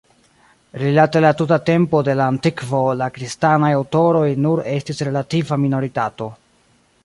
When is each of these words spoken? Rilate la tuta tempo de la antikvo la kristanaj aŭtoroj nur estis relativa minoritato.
Rilate 0.83 1.19
la 1.19 1.31
tuta 1.41 1.59
tempo 1.67 1.99
de 2.07 2.15
la 2.21 2.27
antikvo 2.33 2.81
la 3.03 3.11
kristanaj 3.19 3.71
aŭtoroj 3.81 4.27
nur 4.47 4.65
estis 4.75 5.07
relativa 5.11 5.63
minoritato. 5.67 6.35